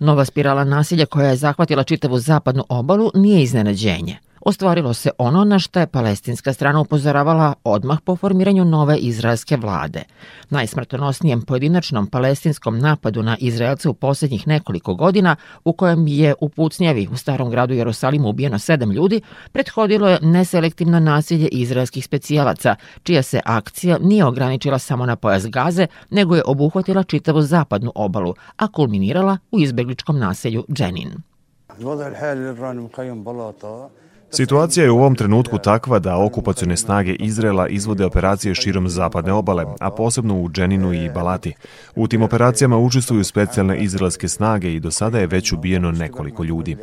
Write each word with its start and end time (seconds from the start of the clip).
Nova 0.00 0.24
spirala 0.24 0.64
nasilja 0.64 1.06
koja 1.06 1.28
je 1.28 1.36
zahvatila 1.36 1.84
čitavu 1.84 2.18
zapadnu 2.18 2.64
obalu 2.68 3.10
nije 3.14 3.42
iznenađenje 3.42 4.18
ostvarilo 4.46 4.94
se 4.94 5.10
ono 5.18 5.44
na 5.44 5.58
što 5.58 5.80
je 5.80 5.86
palestinska 5.86 6.52
strana 6.52 6.80
upozoravala 6.80 7.54
odmah 7.64 8.00
po 8.04 8.16
formiranju 8.16 8.64
nove 8.64 8.96
izraelske 8.96 9.56
vlade. 9.56 10.02
Najsmrtonosnijem 10.50 11.42
pojedinačnom 11.42 12.06
palestinskom 12.06 12.78
napadu 12.78 13.22
na 13.22 13.36
Izraelce 13.40 13.88
u 13.88 13.94
poslednjih 13.94 14.48
nekoliko 14.48 14.94
godina, 14.94 15.36
u 15.64 15.72
kojem 15.72 16.06
je 16.06 16.34
u 16.40 16.48
Pucnjevi 16.48 17.08
u 17.12 17.16
starom 17.16 17.50
gradu 17.50 17.74
Jerusalimu 17.74 18.28
ubijeno 18.28 18.58
sedam 18.58 18.92
ljudi, 18.92 19.20
prethodilo 19.52 20.08
je 20.08 20.18
neselektivno 20.22 21.00
nasilje 21.00 21.48
izraelskih 21.48 22.04
specijalaca, 22.04 22.76
čija 23.02 23.22
se 23.22 23.40
akcija 23.44 23.98
nije 24.00 24.24
ograničila 24.24 24.78
samo 24.78 25.06
na 25.06 25.16
pojas 25.16 25.46
Gaze, 25.46 25.86
nego 26.10 26.36
je 26.36 26.42
obuhvatila 26.46 27.02
čitavu 27.02 27.42
zapadnu 27.42 27.92
obalu, 27.94 28.34
a 28.56 28.68
kulminirala 28.68 29.38
u 29.50 29.60
izbegličkom 29.60 30.18
naselju 30.18 30.64
Dženin. 30.72 31.12
Situacija 34.30 34.84
je 34.84 34.90
u 34.90 34.98
ovom 34.98 35.14
trenutku 35.14 35.58
takva 35.58 35.98
da 35.98 36.24
okupacione 36.24 36.76
snage 36.76 37.14
Izrela 37.14 37.68
izvode 37.68 38.04
operacije 38.04 38.54
širom 38.54 38.88
zapadne 38.88 39.32
obale, 39.32 39.64
a 39.80 39.90
posebno 39.90 40.40
u 40.40 40.48
Dženinu 40.48 40.92
i 40.92 41.10
Balati. 41.14 41.54
U 41.94 42.08
tim 42.08 42.22
operacijama 42.22 42.78
učestvuju 42.78 43.24
specijalne 43.24 43.78
izraelske 43.78 44.28
snage 44.28 44.74
i 44.74 44.80
do 44.80 44.90
sada 44.90 45.18
je 45.18 45.26
već 45.26 45.52
ubijeno 45.52 45.92
nekoliko 45.92 46.44
ljudi. 46.44 46.76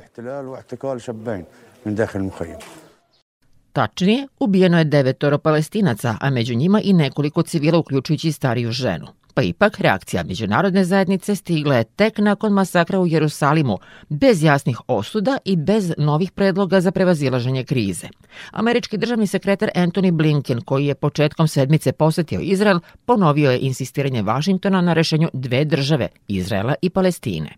Tačnije, 3.73 4.27
ubijeno 4.40 4.77
je 4.77 4.84
devetoro 4.84 5.38
palestinaca, 5.38 6.18
a 6.22 6.30
među 6.30 6.55
njima 6.55 6.81
i 6.81 6.94
nekoliko 6.94 7.44
civila 7.44 7.77
uključujući 7.77 8.31
stariju 8.31 8.72
ženu. 8.72 9.08
Pa 9.34 9.41
ipak, 9.41 9.80
reakcija 9.80 10.23
međunarodne 10.23 10.84
zajednice 10.84 11.36
stigla 11.36 11.76
je 11.76 11.84
tek 11.84 12.17
nakon 12.17 12.54
masakra 12.54 13.00
u 13.00 13.08
Jerusalimu, 13.08 13.78
bez 14.09 14.44
jasnih 14.44 14.78
osuda 14.88 15.38
i 15.45 15.55
bez 15.55 15.94
novih 15.98 16.31
predloga 16.31 16.81
za 16.81 16.91
prevazilaženje 16.91 17.64
krize. 17.64 18.08
Američki 18.52 18.97
državni 18.97 19.28
sekretar 19.28 19.70
Anthony 19.75 20.12
Blinken, 20.12 20.62
koji 20.62 20.86
je 20.86 20.95
početkom 20.95 21.47
sedmice 21.47 21.92
posetio 21.92 22.40
Izrael, 22.40 22.80
ponovio 23.06 23.52
je 23.52 23.59
insistiranje 23.59 24.22
Vašingtona 24.22 24.81
na 24.81 24.94
rešenju 24.94 25.30
dve 25.34 25.66
države, 25.66 26.08
Izraela 26.28 26.75
i 26.81 26.90
Palestine. 26.90 27.50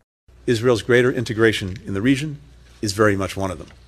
Israel's 0.47 0.85
greater 0.87 1.17
integration 1.17 1.69
in 1.69 1.93
the 1.93 2.03
region 2.03 2.37
is 2.81 2.97
very 2.97 3.17
much 3.17 3.37
one 3.37 3.53
of 3.53 3.59
them. 3.59 3.84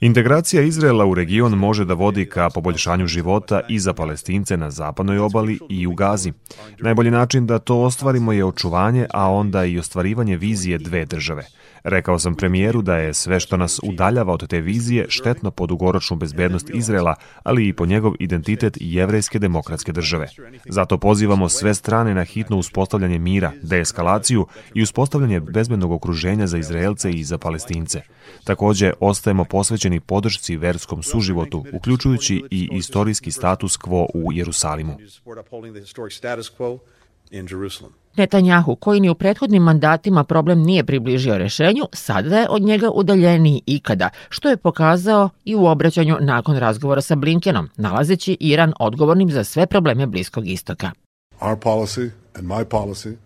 Integracija 0.00 0.62
Izraela 0.62 1.06
u 1.06 1.14
region 1.14 1.52
može 1.52 1.84
da 1.84 1.94
vodi 1.94 2.26
ka 2.26 2.50
poboljšanju 2.50 3.06
života 3.06 3.60
i 3.68 3.78
za 3.78 3.92
palestince 3.92 4.56
na 4.56 4.70
zapadnoj 4.70 5.18
obali 5.18 5.58
i 5.68 5.86
u 5.86 5.94
Gazi. 5.94 6.32
Najbolji 6.78 7.10
način 7.10 7.46
da 7.46 7.58
to 7.58 7.76
ostvarimo 7.76 8.32
je 8.32 8.44
očuvanje, 8.44 9.06
a 9.10 9.30
onda 9.30 9.64
i 9.64 9.78
ostvarivanje 9.78 10.36
vizije 10.36 10.78
dve 10.78 11.04
države– 11.04 11.46
Rekao 11.84 12.18
sam 12.18 12.34
premijeru 12.34 12.82
da 12.82 12.96
je 12.96 13.14
sve 13.14 13.40
što 13.40 13.56
nas 13.56 13.80
udaljava 13.82 14.32
od 14.32 14.48
te 14.48 14.60
vizije 14.60 15.06
štetno 15.08 15.50
po 15.50 15.66
dugoročnu 15.66 16.16
bezbednost 16.16 16.70
Izrela, 16.74 17.14
ali 17.42 17.68
i 17.68 17.72
po 17.72 17.86
njegov 17.86 18.12
identitet 18.18 18.76
jevrejske 18.80 19.38
demokratske 19.38 19.92
države. 19.92 20.28
Zato 20.64 20.98
pozivamo 20.98 21.48
sve 21.48 21.74
strane 21.74 22.14
na 22.14 22.24
hitno 22.24 22.56
uspostavljanje 22.56 23.18
mira, 23.18 23.52
deeskalaciju 23.62 24.46
i 24.74 24.82
uspostavljanje 24.82 25.40
bezbednog 25.40 25.92
okruženja 25.92 26.46
za 26.46 26.58
Izraelce 26.58 27.10
i 27.10 27.24
za 27.24 27.38
Palestince. 27.38 28.00
Takođe, 28.44 28.92
ostajemo 29.00 29.44
posvećeni 29.44 29.89
podršci 29.98 30.56
verskom 30.56 31.02
suživotu, 31.02 31.64
uključujući 31.72 32.42
i 32.50 32.68
istorijski 32.72 33.30
status 33.30 33.78
quo 33.78 34.06
u 34.14 34.32
Jerusalimu. 34.32 34.96
Netanjahu, 38.16 38.76
koji 38.76 39.00
ni 39.00 39.08
u 39.08 39.14
prethodnim 39.14 39.62
mandatima 39.62 40.24
problem 40.24 40.62
nije 40.62 40.84
približio 40.84 41.38
rešenju, 41.38 41.84
sada 41.92 42.38
je 42.38 42.48
od 42.50 42.62
njega 42.62 42.90
udaljeniji 42.90 43.62
ikada, 43.66 44.08
što 44.28 44.48
je 44.48 44.56
pokazao 44.56 45.30
i 45.44 45.54
u 45.54 45.66
obraćanju 45.66 46.16
nakon 46.20 46.56
razgovora 46.56 47.00
sa 47.00 47.14
Blinkenom, 47.14 47.68
nalazeći 47.76 48.36
Iran 48.40 48.72
odgovornim 48.78 49.30
za 49.30 49.44
sve 49.44 49.66
probleme 49.66 50.06
Bliskog 50.06 50.48
istoka. 50.48 50.90
Our 51.40 51.56
policy 51.56 52.10
and 52.34 52.46
my 52.46 52.64
policy 52.64 53.16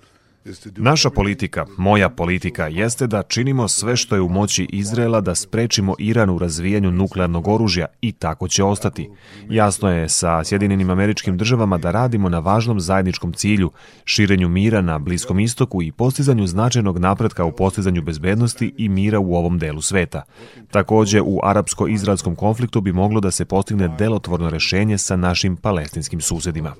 Naša 0.76 1.10
politika, 1.10 1.66
moja 1.78 2.08
politika, 2.08 2.66
jeste 2.66 3.06
da 3.06 3.22
činimo 3.22 3.68
sve 3.68 3.96
što 3.96 4.14
je 4.14 4.20
u 4.20 4.28
moći 4.28 4.66
Izraela 4.72 5.20
da 5.20 5.34
sprečimo 5.34 5.94
Iran 5.98 6.30
u 6.30 6.38
razvijanju 6.38 6.90
nuklearnog 6.90 7.48
oružja 7.48 7.86
i 8.00 8.12
tako 8.12 8.48
će 8.48 8.64
ostati. 8.64 9.10
Jasno 9.50 9.90
je 9.90 10.08
sa 10.08 10.44
Sjedinjenim 10.44 10.90
američkim 10.90 11.38
državama 11.38 11.78
da 11.78 11.90
radimo 11.90 12.28
na 12.28 12.38
važnom 12.38 12.80
zajedničkom 12.80 13.32
cilju, 13.32 13.70
širenju 14.04 14.48
mira 14.48 14.80
na 14.80 14.98
Bliskom 14.98 15.40
istoku 15.40 15.82
i 15.82 15.92
postizanju 15.92 16.46
značajnog 16.46 16.98
napretka 16.98 17.44
u 17.44 17.52
postizanju 17.52 18.02
bezbednosti 18.02 18.74
i 18.78 18.88
mira 18.88 19.18
u 19.18 19.34
ovom 19.34 19.58
delu 19.58 19.82
sveta. 19.82 20.22
Takođe, 20.70 21.20
u 21.20 21.40
arapsko-izraelskom 21.42 22.34
konfliktu 22.36 22.80
bi 22.80 22.92
moglo 22.92 23.20
da 23.20 23.30
se 23.30 23.44
postigne 23.44 23.88
delotvorno 23.98 24.50
rešenje 24.50 24.98
sa 24.98 25.16
našim 25.16 25.56
palestinskim 25.56 26.20
susedima 26.20 26.74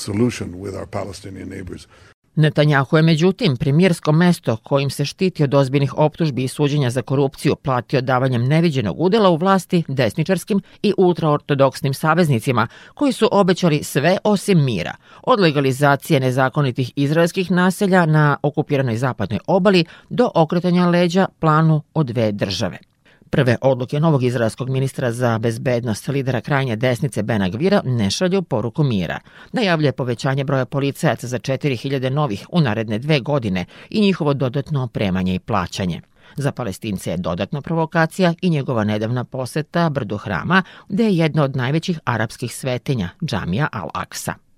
solution 0.00 0.48
with 0.54 0.74
our 0.74 0.86
Palestinian 0.86 1.48
neighbors. 1.48 1.86
Netanjahu 2.34 2.96
je 2.96 3.02
međutim 3.02 3.56
premijersko 3.56 4.12
mesto 4.12 4.56
kojim 4.56 4.90
se 4.90 5.04
štiti 5.04 5.44
od 5.44 5.54
ozbiljnih 5.54 5.98
optužbi 5.98 6.44
i 6.44 6.48
suđenja 6.48 6.90
za 6.90 7.02
korupciju 7.02 7.56
platio 7.56 8.00
davanjem 8.00 8.44
neviđenog 8.44 9.00
udela 9.00 9.30
u 9.30 9.36
vlasti 9.36 9.82
desničarskim 9.88 10.60
i 10.82 10.94
ultraortodoksnim 10.98 11.94
saveznicima 11.94 12.66
koji 12.94 13.12
su 13.12 13.28
obećali 13.32 13.84
sve 13.84 14.18
osim 14.24 14.64
mira, 14.64 14.94
od 15.22 15.40
legalizacije 15.40 16.20
nezakonitih 16.20 16.92
izraelskih 16.96 17.50
naselja 17.50 18.06
na 18.06 18.36
okupiranoj 18.42 18.96
zapadnoj 18.96 19.40
obali 19.46 19.84
do 20.10 20.30
okretanja 20.34 20.86
leđa 20.86 21.26
planu 21.40 21.82
od 21.94 22.06
dve 22.06 22.32
države. 22.32 22.89
Prve 23.30 23.56
odluke 23.60 24.00
novog 24.00 24.22
izraelskog 24.22 24.68
ministra 24.68 25.12
za 25.12 25.38
bezbednost 25.38 26.08
lidera 26.08 26.40
krajnje 26.40 26.76
desnice 26.76 27.22
Bena 27.22 27.48
Gvira 27.48 27.82
ne 27.84 28.10
šalju 28.10 28.42
poruku 28.42 28.82
mira. 28.82 29.18
Najavljuje 29.52 29.92
povećanje 29.92 30.44
broja 30.44 30.64
policajaca 30.64 31.26
za 31.26 31.38
4000 31.38 32.08
novih 32.08 32.46
u 32.52 32.60
naredne 32.60 32.98
dve 32.98 33.20
godine 33.20 33.64
i 33.90 34.00
njihovo 34.00 34.34
dodatno 34.34 34.82
opremanje 34.82 35.34
i 35.34 35.38
plaćanje. 35.38 36.00
Za 36.36 36.52
palestince 36.52 37.10
je 37.10 37.16
dodatna 37.16 37.60
provokacija 37.60 38.34
i 38.42 38.50
njegova 38.50 38.84
nedavna 38.84 39.24
poseta 39.24 39.90
brdu 39.90 40.16
hrama, 40.16 40.62
gde 40.88 41.04
je 41.04 41.16
jedna 41.16 41.42
od 41.42 41.56
najvećih 41.56 42.00
arapskih 42.04 42.54
svetinja, 42.54 43.08
džamija 43.24 43.68
Al-Aqsa. 43.72 44.49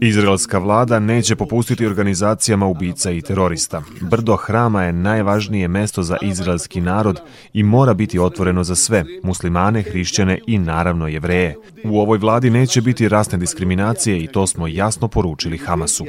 Izraelska 0.00 0.58
vlada 0.58 0.98
neće 0.98 1.36
popustiti 1.36 1.86
organizacijama 1.86 2.66
ubica 2.66 3.10
i 3.10 3.22
terorista. 3.22 3.82
Brdo 4.00 4.36
hrama 4.36 4.84
je 4.84 4.92
najvažnije 4.92 5.68
mesto 5.68 6.02
za 6.02 6.16
izraelski 6.22 6.80
narod 6.80 7.20
i 7.52 7.62
mora 7.62 7.94
biti 7.94 8.18
otvoreno 8.18 8.64
za 8.64 8.74
sve, 8.74 9.04
muslimane, 9.22 9.82
hrišćane 9.82 10.38
i 10.46 10.58
naravno 10.58 11.08
jevreje. 11.08 11.56
U 11.84 12.00
ovoj 12.00 12.18
vladi 12.18 12.50
neće 12.50 12.80
biti 12.80 13.08
rasne 13.08 13.38
diskriminacije 13.38 14.18
i 14.18 14.26
to 14.26 14.46
smo 14.46 14.68
jasno 14.68 15.08
poručili 15.08 15.58
Hamasu. 15.58 16.04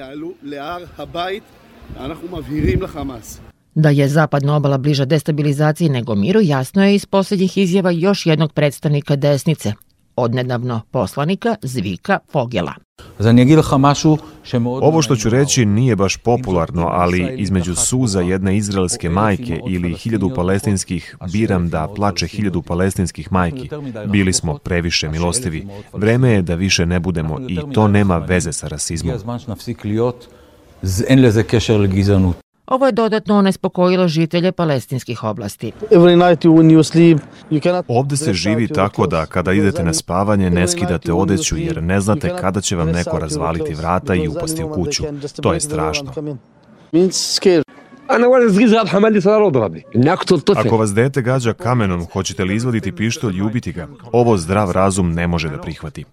Da 3.76 3.90
je 3.90 4.08
zapadna 4.08 4.56
obala 4.56 4.78
bliža 4.78 5.06
destabilizaciji 5.06 5.90
nego 5.90 6.16
miru, 6.16 6.42
jasno 6.42 6.86
je 6.86 6.96
iz 6.96 7.06
poslednjih 7.06 7.58
izjava 7.58 7.92
još 7.92 8.26
jednog 8.26 8.54
predstavnika 8.54 9.16
desnice, 9.16 9.74
odnedavno 10.20 10.82
poslanika 10.92 11.56
Zvika 11.62 12.20
Fogela. 12.32 12.74
Ovo 14.82 15.02
što 15.02 15.16
ću 15.16 15.30
reći 15.30 15.66
nije 15.66 15.96
baš 15.96 16.18
popularno, 16.18 16.88
ali 16.92 17.36
između 17.38 17.76
suza 17.76 18.22
jedne 18.22 18.58
izraelske 18.58 19.10
majke 19.10 19.62
ili 19.68 19.94
hiljadu 19.94 20.32
palestinskih 20.36 21.18
biram 21.32 21.70
da 21.70 21.88
plače 21.96 22.28
hiljadu 22.28 22.62
palestinskih 22.62 23.32
majki. 23.32 23.70
Bili 24.08 24.34
smo 24.34 24.58
previše 24.58 25.10
milostivi. 25.10 25.68
Vreme 25.94 26.32
je 26.32 26.42
da 26.42 26.56
više 26.56 26.86
ne 26.86 27.00
budemo 27.00 27.40
i 27.48 27.60
to 27.74 27.88
nema 27.88 28.18
veze 28.18 28.54
sa 28.54 28.68
rasizmom. 28.68 29.16
Ovo 32.70 32.86
je 32.86 32.92
dodatno 32.92 33.38
onespokojilo 33.38 34.08
žitelje 34.08 34.52
palestinskih 34.52 35.24
oblasti. 35.24 35.72
Ovde 37.88 38.18
se 38.18 38.34
živi 38.34 38.68
tako 38.68 39.08
da 39.08 39.26
kada 39.26 39.54
idete 39.54 39.84
na 39.84 39.94
spavanje 39.94 40.50
ne 40.50 40.68
skidate 40.68 41.14
odeću 41.14 41.58
jer 41.58 41.84
ne 41.84 42.02
znate 42.02 42.36
kada 42.42 42.62
će 42.62 42.76
vam 42.76 42.90
neko 42.90 43.20
razvaliti 43.20 43.74
vrata 43.74 44.16
i 44.16 44.28
upasti 44.28 44.64
u 44.64 44.74
kuću. 44.74 45.04
To 45.42 45.54
je 45.54 45.60
strašno. 45.60 46.14
Ako 50.56 50.78
vas 50.78 50.94
dete 50.94 51.22
gađa 51.22 51.54
kamenom, 51.54 52.06
hoćete 52.14 52.44
li 52.44 52.56
izvaditi 52.56 52.92
pištolj 52.92 53.38
i 53.38 53.42
ubiti 53.42 53.72
ga? 53.72 53.88
Ovo 54.12 54.38
zdrav 54.38 54.72
razum 54.72 55.14
ne 55.14 55.28
može 55.28 55.50
da 55.50 55.62
prihvati. 55.62 56.06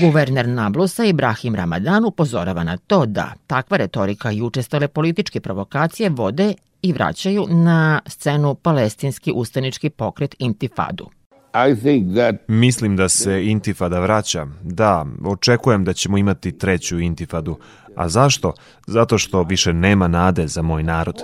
Guverner 0.00 0.48
Nablusa 0.48 1.04
Ibrahim 1.04 1.54
Ramadan 1.54 2.04
upozorava 2.04 2.64
na 2.64 2.76
to 2.76 3.06
da 3.06 3.32
takva 3.46 3.76
retorika 3.76 4.32
i 4.32 4.42
učestale 4.42 4.88
političke 4.88 5.40
provokacije 5.40 6.10
vode 6.10 6.54
i 6.82 6.92
vraćaju 6.92 7.46
na 7.48 8.00
scenu 8.06 8.54
palestinski 8.54 9.32
ustanički 9.34 9.90
pokret 9.90 10.34
Intifadu. 10.38 11.10
Mislim 12.48 12.96
da 12.96 13.08
se 13.08 13.46
intifada 13.46 14.00
vraća. 14.00 14.46
Da, 14.62 15.06
očekujem 15.24 15.84
da 15.84 15.92
ćemo 15.92 16.18
imati 16.18 16.58
treću 16.58 16.98
intifadu. 16.98 17.56
A 17.96 18.08
zašto? 18.08 18.52
Zato 18.86 19.18
što 19.18 19.42
više 19.42 19.72
nema 19.72 20.08
nade 20.08 20.46
za 20.46 20.62
moj 20.62 20.82
narod. 20.82 21.16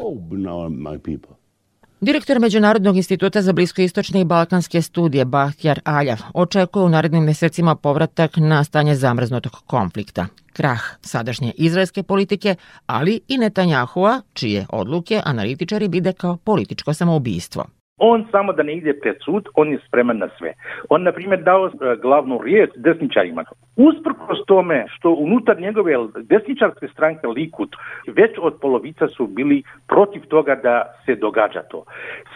Direktor 2.01 2.41
Međunarodnog 2.41 2.97
instituta 2.97 3.43
za 3.43 3.53
bliskoistočne 3.53 4.21
i 4.21 4.25
balkanske 4.25 4.83
studije 4.83 5.25
Bahtjar 5.25 5.81
Aljav 5.85 6.19
očekuje 6.35 6.85
u 6.85 6.89
narednim 6.89 7.25
mesecima 7.25 7.75
povratak 7.75 8.37
na 8.37 8.65
stanje 8.65 8.95
zamrznutog 8.95 9.53
konflikta, 9.67 10.27
krah 10.53 10.83
sadašnje 11.01 11.53
izraelske 11.57 12.03
politike, 12.03 12.55
ali 12.87 13.21
i 13.29 13.39
Netanjahua, 13.39 14.23
čije 14.33 14.67
odluke 14.71 15.21
analitičari 15.25 15.89
vide 15.89 16.13
kao 16.13 16.37
političko 16.37 16.95
samoubistvo. 16.95 17.65
On 17.99 18.27
samo 18.31 18.53
da 18.53 18.63
ne 18.63 18.75
ide 18.75 18.93
pred 19.01 19.17
sud, 19.25 19.49
on 19.55 19.73
je 19.73 19.79
spreman 19.87 20.19
na 20.19 20.29
sve. 20.39 20.55
On, 20.89 21.03
na 21.03 21.13
primjer, 21.13 21.43
dao 21.43 21.67
e, 21.67 21.97
glavnu 22.03 22.41
riječ 22.43 22.71
desničarima. 22.77 23.45
Usprkos 23.77 24.39
tome 24.47 24.87
što 24.89 25.11
unutar 25.11 25.61
njegove 25.61 25.93
desničarske 26.23 26.89
stranke 26.89 27.27
Likud 27.27 27.69
već 28.07 28.31
od 28.39 28.55
polovica 28.61 29.09
su 29.09 29.27
bili 29.27 29.63
protiv 29.89 30.23
toga 30.27 30.55
da 30.55 30.83
se 31.07 31.15
događa 31.15 31.63
to. 31.63 31.85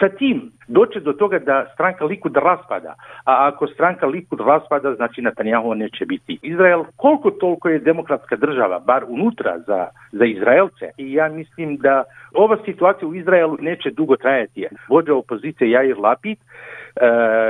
Sa 0.00 0.08
tim 0.08 0.52
doće 0.68 1.00
do 1.00 1.12
toga 1.12 1.38
da 1.38 1.66
stranka 1.74 2.04
Likud 2.04 2.36
raspada, 2.36 2.94
a 3.24 3.48
ako 3.48 3.66
stranka 3.66 4.06
Likud 4.06 4.40
raspada, 4.40 4.94
znači 4.94 5.22
Netanjahu 5.22 5.74
neće 5.74 6.06
biti. 6.06 6.38
Izrael 6.42 6.84
koliko 6.96 7.30
toliko 7.30 7.68
je 7.68 7.78
demokratska 7.78 8.36
država, 8.36 8.78
bar 8.78 9.04
unutra 9.08 9.58
za, 9.66 9.86
za 10.12 10.24
Izraelce 10.24 10.90
i 10.96 11.12
ja 11.12 11.28
mislim 11.28 11.76
da 11.76 12.04
ova 12.34 12.56
situacija 12.64 13.08
u 13.08 13.14
Izraelu 13.14 13.56
neće 13.60 13.90
dugo 13.90 14.16
trajati. 14.16 14.66
Vođa 14.88 15.14
opozicije 15.14 15.47
Jair 15.60 15.98
Lapid 15.98 16.38
uh, 16.38 17.02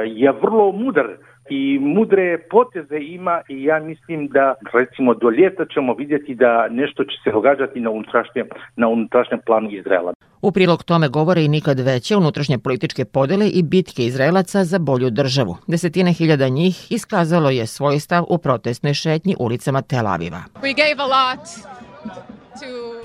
je 0.07 0.33
vrlo 0.33 0.73
mudar 0.73 1.07
i 1.51 1.79
mudre 1.79 2.39
poteze 2.51 2.99
ima 3.01 3.41
i 3.49 3.65
ja 3.65 3.81
mislim 3.81 4.29
da 4.29 4.55
recimo 4.73 5.15
do 5.15 5.31
ljeta 5.31 5.65
ćemo 5.75 5.95
vidjeti 5.95 6.35
da 6.35 6.69
nešto 6.69 7.05
će 7.05 7.17
se 7.25 7.31
događati 7.31 7.81
na 7.81 7.91
unutrašnjem, 7.91 8.47
na 8.77 8.89
unutrašnjem 8.89 9.41
planu 9.47 9.71
Izraela. 9.71 10.13
U 10.43 10.53
prilog 10.53 10.83
tome 10.83 11.09
govore 11.09 11.45
i 11.45 11.49
nikad 11.49 11.81
veće 11.81 12.17
unutrašnje 12.17 12.59
političke 12.59 13.05
podele 13.05 13.49
i 13.49 13.63
bitke 13.63 14.03
Izraelaca 14.03 14.65
za 14.65 14.79
bolju 14.79 15.11
državu. 15.11 15.57
Desetine 15.67 16.13
hiljada 16.13 16.49
njih 16.49 16.93
iskazalo 16.93 17.51
je 17.51 17.67
svoj 17.67 17.99
stav 17.99 18.25
u 18.29 18.39
protestnoj 18.39 18.95
šetnji 18.95 19.35
ulicama 19.39 19.83
Tel 19.83 20.07
Aviva. 20.07 20.43
We 20.63 20.75
gave 20.77 20.97
a 20.99 21.07
lot 21.07 21.49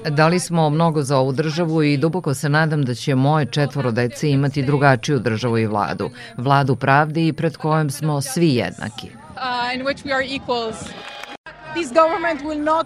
Dali 0.09 0.39
smo 0.39 0.69
mnogo 0.69 1.01
za 1.01 1.17
ovu 1.17 1.31
državu 1.31 1.83
i 1.83 1.97
duboko 1.97 2.33
se 2.33 2.49
nadam 2.49 2.85
da 2.85 2.95
će 2.95 3.15
moje 3.15 3.45
četvoro 3.45 3.91
dece 3.91 4.29
imati 4.29 4.63
drugačiju 4.63 5.19
državu 5.19 5.57
i 5.57 5.65
vladu. 5.65 6.09
Vladu 6.37 6.75
pravde 6.75 7.27
i 7.27 7.33
pred 7.33 7.57
kojom 7.57 7.89
smo 7.89 8.21
svi 8.21 8.55
jednaki. 8.55 9.09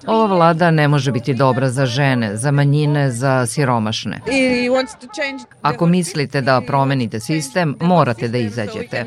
Ova 0.08 0.26
vlada 0.26 0.72
ne 0.72 0.88
može 0.88 1.12
biti 1.12 1.34
dobra 1.34 1.70
za 1.70 1.86
žene, 1.86 2.38
za 2.38 2.52
manjine, 2.52 3.12
za 3.12 3.46
siromašne. 3.46 4.22
Ako 5.62 5.86
mislite 5.86 6.42
da 6.42 6.62
promenite 6.68 7.20
sistem, 7.20 7.76
morate 7.82 8.28
da 8.28 8.38
izađete. 8.38 9.06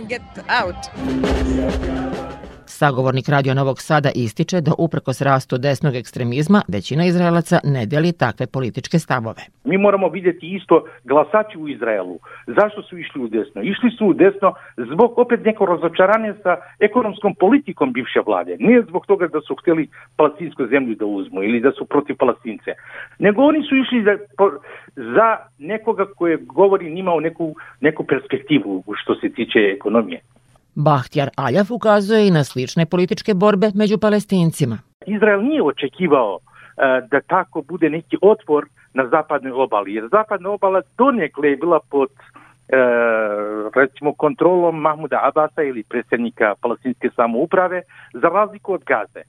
Sagovornik 2.80 3.28
Radio 3.28 3.54
Novog 3.54 3.78
Sada 3.80 4.10
ističe 4.14 4.60
da 4.60 4.72
uprkos 4.78 5.18
rastu 5.28 5.54
desnog 5.58 5.94
ekstremizma 5.96 6.60
većina 6.74 7.02
Izraelaca 7.04 7.56
ne 7.64 7.82
deli 7.92 8.12
takve 8.12 8.46
političke 8.56 8.98
stavove. 8.98 9.42
Mi 9.64 9.76
moramo 9.78 10.08
vidjeti 10.08 10.46
isto 10.58 10.84
glasači 11.04 11.58
u 11.58 11.68
Izraelu. 11.68 12.16
Zašto 12.46 12.82
su 12.82 12.98
išli 12.98 13.18
u 13.22 13.28
desno? 13.28 13.62
Išli 13.62 13.90
su 13.96 14.06
u 14.06 14.14
desno 14.14 14.48
zbog 14.92 15.18
opet 15.18 15.40
neko 15.44 15.66
razočaranje 15.66 16.32
sa 16.42 16.56
ekonomskom 16.78 17.34
politikom 17.34 17.92
bivše 17.92 18.20
vlade. 18.26 18.56
Nije 18.58 18.82
zbog 18.88 19.06
toga 19.06 19.26
da 19.26 19.40
su 19.40 19.56
htjeli 19.60 19.88
palestinsku 20.16 20.66
zemlju 20.66 20.94
da 20.94 21.06
uzmu 21.06 21.42
ili 21.42 21.60
da 21.60 21.72
su 21.72 21.84
protiv 21.84 22.16
palestince. 22.16 22.70
Nego 23.18 23.42
oni 23.42 23.60
su 23.68 23.76
išli 23.76 24.04
za, 24.08 24.14
za 24.96 25.28
nekoga 25.58 26.04
koje 26.18 26.36
govori 26.36 26.94
njima 26.94 27.12
o 27.12 27.20
neku, 27.20 27.54
neku 27.80 28.04
perspektivu 28.04 28.84
što 28.96 29.14
se 29.14 29.28
tiče 29.28 29.58
ekonomije. 29.76 30.20
Bahtjar 30.84 31.28
Aljav 31.36 31.66
ukazuje 31.70 32.26
i 32.26 32.30
na 32.30 32.44
slične 32.44 32.86
političke 32.86 33.34
borbe 33.34 33.70
među 33.74 33.98
palestincima. 33.98 34.78
Izrael 35.06 35.42
nije 35.42 35.62
očekivao 35.62 36.34
uh, 36.34 36.40
da 37.10 37.20
tako 37.20 37.62
bude 37.62 37.90
neki 37.90 38.16
otvor 38.22 38.66
na 38.94 39.08
zapadnoj 39.08 39.52
obali, 39.52 39.94
jer 39.94 40.08
zapadna 40.10 40.50
obala 40.50 40.82
donekle 40.98 41.50
je 41.50 41.56
bila 41.56 41.80
pod 41.90 42.10
uh, 42.10 43.70
recimo 43.74 44.12
kontrolom 44.12 44.80
Mahmuda 44.80 45.20
Abasa 45.22 45.62
ili 45.62 45.82
predsjednika 45.82 46.54
palestinske 46.62 47.10
samouprave 47.16 47.82
za 48.12 48.28
razliku 48.28 48.72
od 48.72 48.84
Gaze 48.84 49.22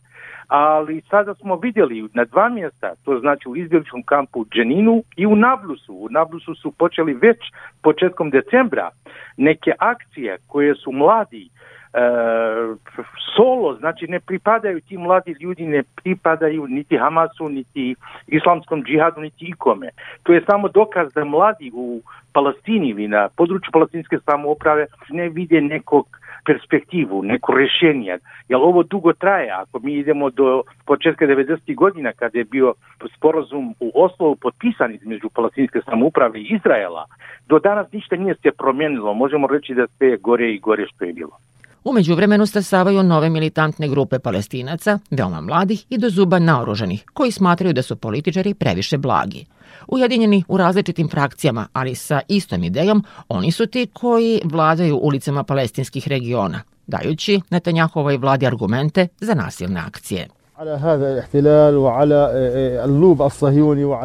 ali 0.52 1.02
sada 1.10 1.34
smo 1.36 1.56
vidjeli 1.56 2.10
na 2.14 2.26
dva 2.26 2.50
mjesta, 2.50 2.94
to 3.06 3.20
znači 3.20 3.50
u 3.50 3.56
izbjegličkom 3.56 4.04
kampu 4.04 4.40
u 4.40 4.46
Dženinu 4.46 5.04
i 5.18 5.26
u 5.26 5.36
Nablusu. 5.36 5.94
U 5.94 6.10
Nablusu 6.10 6.56
su 6.56 6.72
počeli 6.72 7.14
već 7.14 7.38
početkom 7.84 8.30
decembra 8.30 8.90
neke 9.38 9.72
akcije 9.80 10.38
koje 10.48 10.76
su 10.76 10.92
mladi 10.92 11.50
solo, 13.36 13.76
znači 13.76 14.08
ne 14.08 14.20
pripadaju 14.20 14.82
ti 14.82 14.98
mladi 14.98 15.36
ljudi, 15.40 15.66
ne 15.66 15.84
pripadaju 15.84 16.68
niti 16.68 16.98
Hamasu, 16.98 17.50
niti 17.50 17.96
islamskom 18.28 18.84
džihadu, 18.84 19.22
niti 19.22 19.46
ikome. 19.46 19.90
To 20.24 20.34
je 20.34 20.44
samo 20.50 20.68
dokaz 20.68 21.14
da 21.14 21.26
mladi 21.26 21.72
u 21.74 22.02
Palestini 22.34 22.90
ili 22.90 23.08
na 23.08 23.30
području 23.38 23.72
palestinske 23.72 24.18
samouprave 24.26 24.86
ne 25.10 25.30
vide 25.30 25.62
nekog 25.62 26.06
perspektivu, 26.46 27.24
neko 27.24 27.54
rešenje. 27.54 28.18
Jer 28.50 28.60
ovo 28.62 28.84
dugo 28.84 29.14
traje. 29.14 29.52
Ako 29.52 29.80
mi 29.80 29.94
idemo 29.94 30.30
do 30.30 30.64
početka 30.86 31.26
90. 31.26 31.76
godina 31.76 32.12
kada 32.12 32.38
je 32.40 32.44
bio 32.44 32.74
sporazum 33.18 33.76
u 33.80 33.92
Oslovu 33.96 34.36
potpisan 34.36 34.94
između 34.94 35.30
palestinske 35.30 35.82
samouprave 35.82 36.40
i 36.40 36.56
Izraela, 36.56 37.06
do 37.48 37.60
danas 37.60 37.92
ništa 37.92 38.16
nije 38.16 38.36
se 38.36 38.52
promijenilo. 38.52 39.14
Možemo 39.14 39.48
reći 39.48 39.74
da 39.74 39.88
sve 39.88 40.08
je 40.08 40.18
gore 40.18 40.52
i 40.52 40.60
gore 40.60 40.86
što 40.88 41.06
je 41.06 41.14
bilo. 41.14 41.38
Umeđu 41.84 42.16
vremenu 42.16 42.46
stasavaju 42.46 43.04
nove 43.04 43.30
militantne 43.30 43.88
grupe 43.88 44.20
palestinaca, 44.20 45.00
veoma 45.12 45.42
mladih 45.42 45.86
i 45.90 45.98
do 45.98 46.10
zuba 46.10 46.40
naoružanih, 46.40 47.04
koji 47.14 47.32
smatraju 47.32 47.74
da 47.74 47.82
su 47.82 47.96
političari 47.96 48.54
previše 48.54 48.98
blagi. 48.98 49.46
Ujedinjeni 49.88 50.44
u 50.48 50.58
različitim 50.58 51.10
frakcijama, 51.10 51.68
ali 51.74 51.96
sa 51.96 52.22
istom 52.28 52.64
idejom, 52.64 53.04
oni 53.30 53.52
su 53.52 53.66
ti 53.66 53.88
koji 53.94 54.42
vladaju 54.44 54.98
ulicama 54.98 55.44
palestinskih 55.44 56.08
regiona, 56.08 56.62
dajući 56.88 57.42
Netanjahovoj 57.50 58.18
vladi 58.18 58.48
argumente 58.48 59.08
za 59.20 59.34
nasilne 59.34 59.80
akcije. 59.80 60.28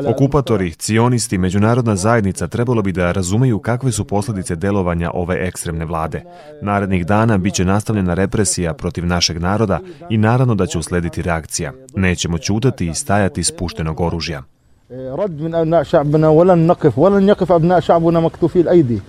Okupatori, 0.08 0.74
cionisti, 0.74 1.38
međunarodna 1.38 1.96
zajednica 1.96 2.48
trebalo 2.48 2.82
bi 2.82 2.92
da 2.92 3.12
razumeju 3.12 3.60
kakve 3.60 3.92
su 3.92 4.06
posledice 4.06 4.56
delovanja 4.56 5.12
ove 5.14 5.48
ekstremne 5.48 5.86
vlade. 5.86 6.24
Narednih 6.62 7.06
dana 7.06 7.38
biće 7.38 7.66
nastavljena 7.66 8.14
represija 8.14 8.74
protiv 8.74 9.06
našeg 9.06 9.38
naroda 9.38 9.80
i 10.10 10.18
naravno 10.18 10.56
da 10.56 10.66
će 10.66 10.78
uslediti 10.78 11.22
reakcija. 11.22 11.72
Nećemo 11.96 12.38
ćutati 12.38 12.88
i 12.88 12.94
stajati 12.94 13.44
spuštenog 13.44 14.02
oružja. 14.02 14.44
رد 14.92 15.42
من 15.42 15.56
أبناء 15.56 15.84
شعبنا 15.84 16.30
ولن 16.30 16.68
نقف 16.68 17.00
ولن 17.00 17.30
يقف 17.30 17.52
أبناء 17.52 17.80
شعبنا 17.80 18.20
مكتوفي 18.20 18.62
الأيدي 18.62 19.02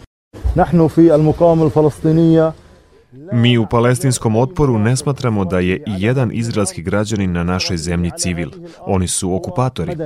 نحن 0.57 0.89
في 0.89 1.15
المقاومة 1.15 1.67
الفلسطينية 1.67 2.53
Mi 3.32 3.58
u 3.58 3.66
palestinskom 3.66 4.36
otporu 4.36 4.80
ne 4.80 4.96
smatramo 4.96 5.46
da 5.46 5.60
je 5.60 5.76
i 5.76 5.94
jedan 5.98 6.30
izraelski 6.34 6.82
građanin 6.82 7.32
na 7.32 7.44
našoj 7.44 7.78
zemlji 7.78 8.12
civil. 8.18 8.50
Oni 8.80 9.08
su 9.08 9.36
okupatori. 9.36 9.98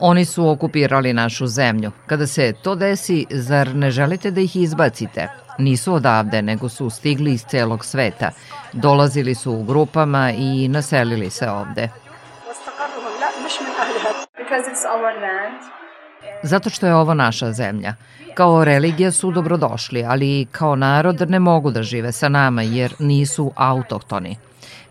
Oni 0.00 0.24
su 0.24 0.48
okupirali 0.48 1.12
našu 1.12 1.46
zemlju. 1.46 1.90
Kada 2.06 2.26
se 2.26 2.52
to 2.62 2.74
desi, 2.74 3.26
zar 3.30 3.74
ne 3.74 3.90
želite 3.90 4.30
da 4.30 4.40
ih 4.40 4.56
izbacite? 4.56 5.28
Nisu 5.58 5.94
odavde, 5.94 6.42
nego 6.42 6.68
su 6.68 6.90
stigli 6.90 7.32
iz 7.32 7.44
celog 7.44 7.84
sveta. 7.84 8.30
Dolazili 8.72 9.34
su 9.34 9.52
u 9.52 9.64
grupama 9.64 10.30
i 10.30 10.68
naselili 10.68 11.30
se 11.30 11.50
ovde. 11.50 11.88
Zato 16.42 16.70
što 16.70 16.86
je 16.86 16.94
ovo 16.94 17.14
naša 17.14 17.52
zemlja. 17.52 17.94
Kao 18.34 18.64
religija 18.64 19.10
su 19.10 19.30
dobrodošli, 19.30 20.04
ali 20.04 20.46
kao 20.52 20.76
narod 20.76 21.30
ne 21.30 21.38
mogu 21.38 21.70
da 21.70 21.82
žive 21.82 22.12
sa 22.12 22.28
nama 22.28 22.62
jer 22.62 22.94
nisu 22.98 23.52
autohtoni. 23.56 24.36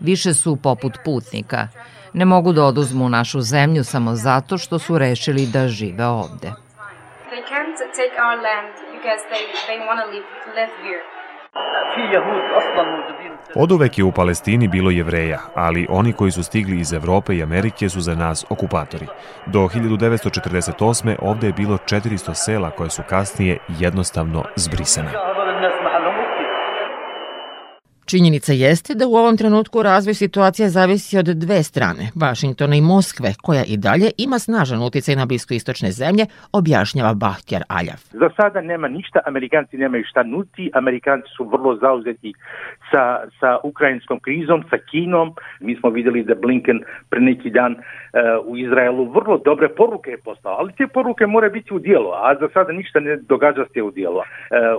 Više 0.00 0.34
su 0.34 0.56
poput 0.56 0.98
putnika. 1.04 1.68
Ne 2.12 2.24
mogu 2.24 2.52
da 2.52 2.64
oduzmu 2.64 3.08
našu 3.08 3.40
zemlju 3.40 3.84
samo 3.84 4.14
zato 4.14 4.58
što 4.58 4.78
su 4.78 4.98
rešili 4.98 5.46
da 5.46 5.68
žive 5.68 6.06
ovde. 6.06 6.52
They 7.32 7.42
can't 7.52 7.78
take 8.00 8.16
our 8.26 8.36
land 8.48 8.74
because 8.96 9.22
they, 9.30 9.44
they 9.68 9.78
want 9.88 9.98
to 10.02 10.06
live, 10.14 10.26
live 10.58 10.74
here. 10.82 11.19
Oduvek 13.54 13.98
je 13.98 14.04
u 14.04 14.12
Palestini 14.12 14.68
bilo 14.68 14.90
jevreja, 14.90 15.38
ali 15.54 15.86
oni 15.90 16.12
koji 16.12 16.30
su 16.30 16.42
stigli 16.42 16.80
iz 16.80 16.92
Evrope 16.92 17.36
i 17.36 17.42
Amerike 17.42 17.88
su 17.88 18.00
za 18.00 18.14
nas 18.14 18.44
okupatori. 18.48 19.06
Do 19.46 19.58
1948. 19.58 21.16
ovde 21.22 21.46
je 21.46 21.52
bilo 21.52 21.76
400 21.76 22.34
sela 22.34 22.70
koje 22.70 22.90
su 22.90 23.02
kasnije 23.08 23.58
jednostavno 23.68 24.44
zbrisane. 24.56 25.10
Činjenica 28.10 28.52
jeste 28.52 28.94
da 28.94 29.04
u 29.06 29.14
ovom 29.22 29.36
trenutku 29.36 29.82
razvoj 29.82 30.14
situacije 30.14 30.68
zavisi 30.68 31.18
od 31.18 31.28
dve 31.44 31.62
strane, 31.62 32.04
Vašingtona 32.22 32.76
i 32.76 32.80
Moskve, 32.80 33.28
koja 33.42 33.64
i 33.72 33.76
dalje 33.76 34.08
ima 34.18 34.38
snažan 34.38 34.82
uticaj 34.82 35.16
na 35.16 35.26
bliskoistočne 35.26 35.90
zemlje, 35.90 36.24
objašnjava 36.52 37.14
Bahtjar 37.14 37.62
Aljav. 37.68 38.00
Za 38.22 38.28
sada 38.36 38.60
nema 38.60 38.88
ništa, 38.88 39.18
Amerikanci 39.26 39.76
nemaju 39.76 40.04
šta 40.10 40.22
nuti, 40.22 40.70
Amerikanci 40.74 41.28
su 41.36 41.44
vrlo 41.44 41.76
zauzeti 41.76 42.32
sa, 42.90 43.02
sa 43.40 43.58
ukrajinskom 43.64 44.18
krizom, 44.20 44.64
sa 44.70 44.78
Kinom. 44.90 45.34
Mi 45.60 45.76
smo 45.76 45.90
videli 45.90 46.24
da 46.24 46.34
Blinken 46.34 46.78
pre 47.10 47.20
neki 47.20 47.50
dan 47.50 47.72
uh, 47.72 47.80
u 48.46 48.56
Izraelu 48.56 49.04
vrlo 49.04 49.38
dobre 49.44 49.68
poruke 49.68 50.10
je 50.10 50.18
poslao, 50.18 50.54
ali 50.58 50.72
te 50.72 50.86
poruke 50.86 51.26
moraju 51.26 51.52
biti 51.52 51.74
u 51.74 51.78
dijelu, 51.78 52.10
a 52.10 52.34
za 52.40 52.48
sada 52.54 52.72
ništa 52.72 53.00
ne 53.00 53.16
događa 53.16 53.64
se 53.72 53.82
u 53.82 53.90
dijelu. 53.90 54.18
Uh, 54.18 54.24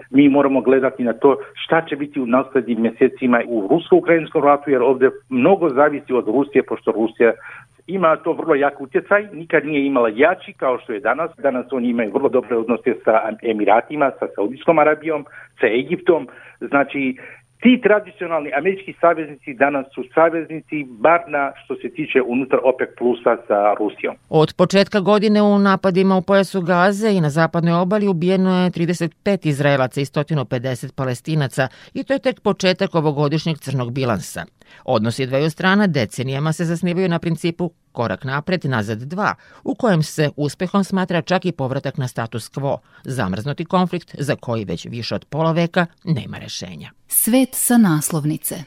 mi 0.09 0.29
moramo 0.29 0.61
gledati 0.61 1.03
na 1.03 1.13
to 1.13 1.38
šta 1.53 1.85
će 1.89 1.95
biti 1.95 2.19
u 2.19 2.25
naslednjim 2.25 2.81
mjesecima 3.27 3.41
u 3.47 3.67
rusko-ukrajinskom 3.67 4.43
ratu, 4.43 4.69
jer 4.71 4.81
ovde 4.81 5.09
mnogo 5.29 5.69
zavisi 5.69 6.13
od 6.13 6.27
Rusije, 6.27 6.63
pošto 6.63 6.91
Rusija 6.91 7.33
ima 7.87 8.15
to 8.15 8.33
vrlo 8.33 8.55
jak 8.55 8.81
utjecaj, 8.81 9.27
nikad 9.33 9.65
nije 9.65 9.85
imala 9.85 10.09
jači 10.15 10.53
kao 10.53 10.79
što 10.79 10.93
je 10.93 10.99
danas. 10.99 11.31
Danas 11.37 11.65
oni 11.71 11.89
imaju 11.89 12.11
vrlo 12.13 12.29
dobre 12.29 12.57
odnose 12.57 12.93
sa 13.03 13.29
Emiratima, 13.41 14.11
sa 14.19 14.27
Saudijskom 14.35 14.79
Arabijom, 14.79 15.25
sa 15.59 15.67
Egiptom. 15.67 16.27
Znači, 16.59 17.17
Ti 17.62 17.82
tradicionalni 17.84 18.50
američki 18.58 18.94
saveznici 19.01 19.53
danas 19.53 19.86
su 19.96 20.03
saveznici 20.13 20.86
bar 20.89 21.20
na 21.27 21.51
što 21.63 21.75
se 21.75 21.89
tiče 21.89 22.22
unutar 22.22 22.60
OPEC 22.63 22.89
plusa 22.98 23.38
sa 23.48 23.74
Rusijom. 23.80 24.15
Od 24.30 24.53
početka 24.58 25.00
godine 25.00 25.41
u 25.41 25.60
napadima 25.60 26.18
u 26.18 26.22
pojasu 26.22 26.62
Gaze 26.62 27.12
i 27.12 27.22
na 27.22 27.30
zapadnoj 27.30 27.74
obali 27.74 28.08
ubijeno 28.08 28.63
je 28.63 28.72
35 28.72 29.48
Izraelaca 29.48 30.01
i 30.01 30.06
150 30.06 30.96
palestinaca 30.96 31.68
i 31.94 32.03
to 32.03 32.13
je 32.13 32.20
tek 32.20 32.39
početak 32.39 32.96
ovogodišnjeg 32.96 33.58
crnog 33.58 33.91
bilansa. 33.91 34.46
Odnosi 34.86 35.25
dveju 35.25 35.50
strana 35.50 35.88
decenijama 35.88 36.53
se 36.53 36.65
zasnivaju 36.65 37.10
na 37.10 37.20
principu 37.20 37.72
korak 37.91 38.24
napred, 38.24 38.65
nazad 38.65 39.00
dva, 39.00 39.36
u 39.63 39.75
kojem 39.75 40.03
se 40.03 40.29
uspehom 40.36 40.83
smatra 40.83 41.21
čak 41.21 41.45
i 41.45 41.51
povratak 41.51 41.98
na 41.98 42.07
status 42.07 42.51
quo, 42.51 42.77
zamrznuti 43.03 43.65
konflikt 43.65 44.15
za 44.19 44.36
koji 44.36 44.65
već 44.65 44.86
više 44.86 45.15
od 45.15 45.25
pola 45.25 45.51
veka 45.51 45.86
nema 46.03 46.38
rešenja. 46.38 46.91
Svet 47.07 47.50
sa 47.53 47.77
naslovnice 47.77 48.63